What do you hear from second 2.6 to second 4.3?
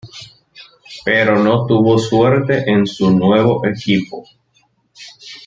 en su nuevo equipo.